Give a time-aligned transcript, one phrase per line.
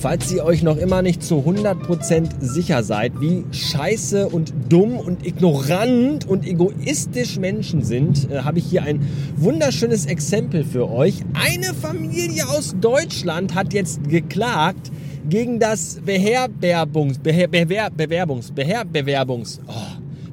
[0.00, 5.26] falls ihr euch noch immer nicht zu 100% sicher seid, wie scheiße und dumm und
[5.26, 9.06] ignorant und egoistisch Menschen sind, äh, habe ich hier ein
[9.36, 11.16] wunderschönes Exempel für euch.
[11.34, 14.90] Eine Familie aus Deutschland hat jetzt geklagt
[15.28, 19.72] gegen das Beherberbungs, Beher, Bewer, Bewerbungs, Beherbewerbungs, oh,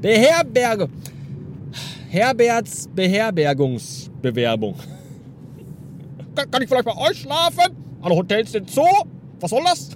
[0.00, 0.88] Beherberge,
[2.08, 4.76] Herberts Beherbergungsbewerbung.
[6.36, 7.74] Kann ich vielleicht bei euch schlafen?
[8.00, 8.84] Alle Hotels sind zu.
[9.40, 9.90] Was soll das?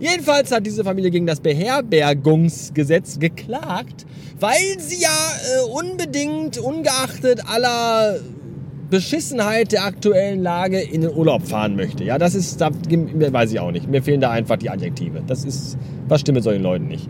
[0.00, 4.04] Jedenfalls hat diese Familie gegen das Beherbergungsgesetz geklagt,
[4.40, 8.18] weil sie ja äh, unbedingt, ungeachtet aller
[8.90, 12.04] Beschissenheit der aktuellen Lage in den Urlaub fahren möchte.
[12.04, 13.88] Ja, das ist, da weiß ich auch nicht.
[13.88, 15.22] Mir fehlen da einfach die Adjektive.
[15.26, 17.08] Das ist, was stimmt mit solchen Leuten nicht?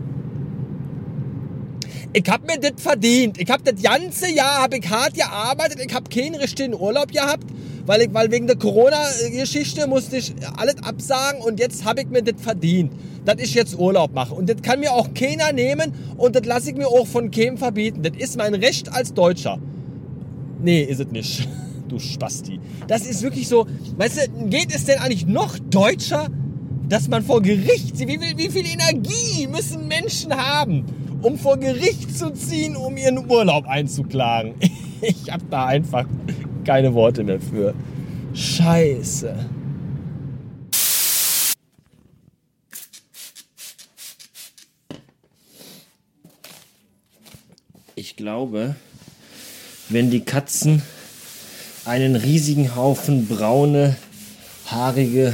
[2.12, 3.38] ich hab mir das verdient.
[3.40, 5.80] Ich hab das ganze Jahr hab ich hart gearbeitet.
[5.84, 7.44] Ich hab keinen richtigen Urlaub gehabt,
[7.86, 12.22] weil ich, weil wegen der Corona-Geschichte musste ich alles absagen und jetzt hab ich mir
[12.22, 12.92] das verdient,
[13.24, 14.34] dass ich jetzt Urlaub mache.
[14.34, 17.58] Und das kann mir auch keiner nehmen und das lasse ich mir auch von keinem
[17.58, 18.02] verbieten.
[18.02, 19.58] Das ist mein Recht als Deutscher.
[20.62, 21.48] Nee, ist es nicht.
[21.88, 22.58] Du Spasti.
[22.86, 23.66] Das ist wirklich so,
[23.98, 26.28] weißt du, geht es denn eigentlich noch deutscher,
[26.88, 30.86] dass man vor Gericht, wie viel, wie viel Energie müssen Menschen haben,
[31.20, 34.54] um vor Gericht zu ziehen, um ihren Urlaub einzuklagen.
[35.04, 36.06] Ich habe da einfach
[36.64, 37.74] keine Worte mehr für.
[38.34, 39.34] Scheiße.
[47.94, 48.74] Ich glaube,
[49.88, 50.82] wenn die Katzen
[51.84, 53.96] einen riesigen Haufen braune,
[54.66, 55.32] haarige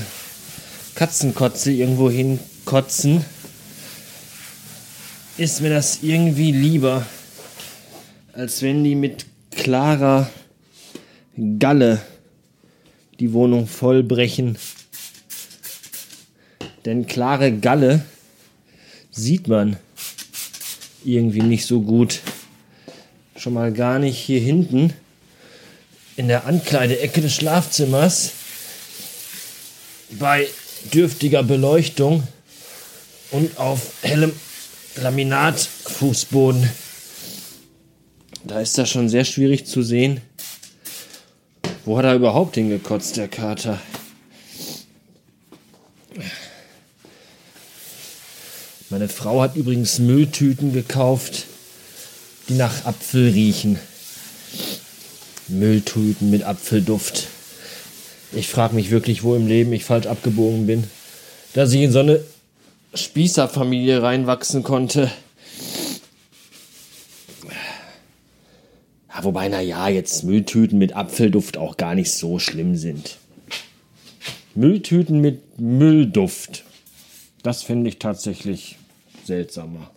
[0.94, 3.24] Katzenkotze irgendwo hinkotzen,
[5.36, 7.06] ist mir das irgendwie lieber,
[8.32, 10.28] als wenn die mit klarer
[11.58, 12.00] Galle
[13.20, 14.58] die Wohnung vollbrechen.
[16.84, 18.04] Denn klare Galle
[19.10, 19.76] sieht man
[21.04, 22.20] irgendwie nicht so gut.
[23.36, 24.92] Schon mal gar nicht hier hinten
[26.16, 28.32] in der Ankleideecke des Schlafzimmers
[30.10, 30.48] bei
[30.92, 32.24] dürftiger Beleuchtung
[33.30, 34.32] und auf hellem
[34.96, 36.68] Laminatfußboden.
[38.44, 40.20] Da ist das schon sehr schwierig zu sehen.
[41.88, 43.78] Wo hat er überhaupt hingekotzt, der Kater?
[48.90, 51.46] Meine Frau hat übrigens Mülltüten gekauft,
[52.50, 53.78] die nach Apfel riechen.
[55.48, 57.28] Mülltüten mit Apfelduft.
[58.32, 60.84] Ich frage mich wirklich, wo im Leben ich falsch abgebogen bin,
[61.54, 62.20] dass ich in so eine
[62.92, 65.10] Spießerfamilie reinwachsen konnte.
[69.18, 73.18] Ja, wobei, naja, jetzt Mülltüten mit Apfelduft auch gar nicht so schlimm sind.
[74.54, 76.62] Mülltüten mit Müllduft.
[77.42, 78.76] Das finde ich tatsächlich
[79.24, 79.90] seltsamer.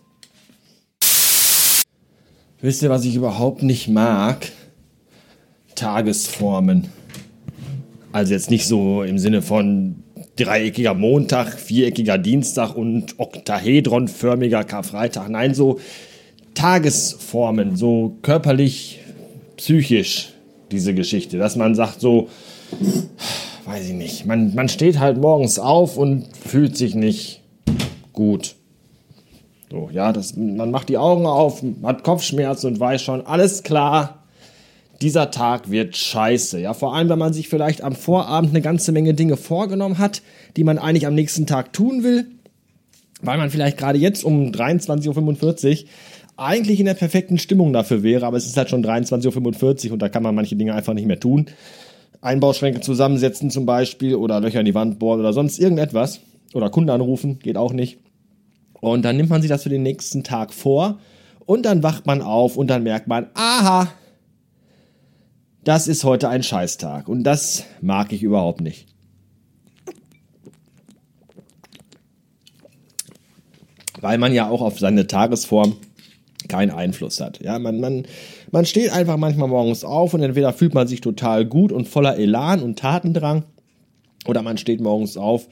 [2.60, 4.50] Wisst ihr, was ich überhaupt nicht mag?
[5.76, 6.88] Tagesformen.
[8.10, 10.02] Also jetzt nicht so im Sinne von
[10.34, 15.28] dreieckiger Montag, viereckiger Dienstag und oktahedronförmiger Karfreitag.
[15.28, 15.78] Nein, so
[16.54, 18.98] Tagesformen, so körperlich,
[19.62, 20.32] psychisch
[20.72, 22.28] diese Geschichte, dass man sagt so,
[23.64, 27.42] weiß ich nicht, man, man steht halt morgens auf und fühlt sich nicht
[28.12, 28.56] gut.
[29.70, 34.24] So, ja, das, man macht die Augen auf, hat Kopfschmerzen und weiß schon, alles klar,
[35.00, 36.58] dieser Tag wird scheiße.
[36.58, 40.22] Ja, vor allem, wenn man sich vielleicht am Vorabend eine ganze Menge Dinge vorgenommen hat,
[40.56, 42.26] die man eigentlich am nächsten Tag tun will,
[43.20, 45.88] weil man vielleicht gerade jetzt um 23.45 Uhr
[46.36, 50.02] eigentlich in der perfekten Stimmung dafür wäre, aber es ist halt schon 23.45 Uhr und
[50.02, 51.46] da kann man manche Dinge einfach nicht mehr tun.
[52.20, 56.20] Einbauschränke zusammensetzen zum Beispiel oder Löcher in die Wand bohren oder sonst irgendetwas.
[56.54, 57.98] Oder Kunden anrufen, geht auch nicht.
[58.80, 60.98] Und dann nimmt man sich das für den nächsten Tag vor
[61.46, 63.88] und dann wacht man auf und dann merkt man, aha,
[65.64, 68.86] das ist heute ein Scheißtag und das mag ich überhaupt nicht.
[74.00, 75.76] Weil man ja auch auf seine Tagesform
[76.52, 77.42] keinen Einfluss hat.
[77.42, 78.04] Ja, man, man,
[78.50, 82.18] man steht einfach manchmal morgens auf und entweder fühlt man sich total gut und voller
[82.18, 83.44] Elan und Tatendrang
[84.26, 85.48] oder man steht morgens auf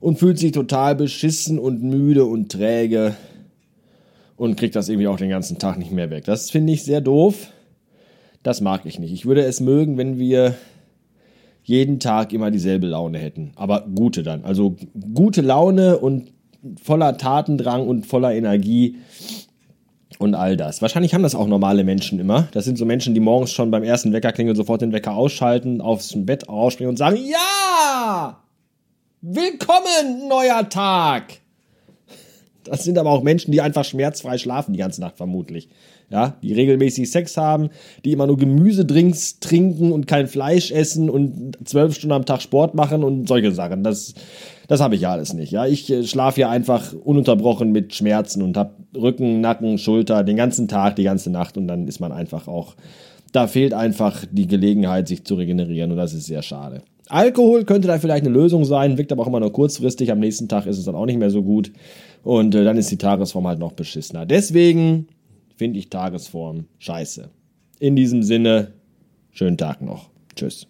[0.00, 3.14] und fühlt sich total beschissen und müde und träge
[4.36, 6.24] und kriegt das irgendwie auch den ganzen Tag nicht mehr weg.
[6.26, 7.48] Das finde ich sehr doof.
[8.42, 9.14] Das mag ich nicht.
[9.14, 10.54] Ich würde es mögen, wenn wir
[11.62, 13.52] jeden Tag immer dieselbe Laune hätten.
[13.56, 14.44] Aber gute dann.
[14.44, 14.76] Also
[15.14, 16.34] gute Laune und
[16.82, 18.96] voller Tatendrang und voller Energie.
[20.18, 20.82] Und all das.
[20.82, 22.48] Wahrscheinlich haben das auch normale Menschen immer.
[22.52, 26.12] Das sind so Menschen, die morgens schon beim ersten Weckerklingel sofort den Wecker ausschalten, aufs
[26.16, 28.40] Bett ausspringen und sagen, ja!
[29.20, 31.40] Willkommen, neuer Tag!
[32.64, 35.68] Das sind aber auch Menschen, die einfach schmerzfrei schlafen die ganze Nacht vermutlich.
[36.10, 37.70] Ja, die regelmäßig Sex haben,
[38.04, 42.74] die immer nur Gemüsedrinks trinken und kein Fleisch essen und zwölf Stunden am Tag Sport
[42.74, 43.82] machen und solche Sachen.
[43.82, 44.14] Das,
[44.68, 45.52] das habe ich ja alles nicht.
[45.52, 50.36] Ja, ich äh, schlafe ja einfach ununterbrochen mit Schmerzen und habe Rücken, Nacken, Schulter den
[50.36, 52.74] ganzen Tag, die ganze Nacht und dann ist man einfach auch.
[53.32, 56.82] Da fehlt einfach die Gelegenheit, sich zu regenerieren und das ist sehr schade.
[57.08, 60.10] Alkohol könnte da vielleicht eine Lösung sein, wirkt aber auch immer nur kurzfristig.
[60.10, 61.70] Am nächsten Tag ist es dann auch nicht mehr so gut.
[62.22, 64.24] Und äh, dann ist die Tagesform halt noch beschissener.
[64.24, 65.08] Deswegen
[65.56, 67.28] finde ich Tagesform scheiße.
[67.78, 68.72] In diesem Sinne,
[69.32, 70.08] schönen Tag noch.
[70.34, 70.66] Tschüss.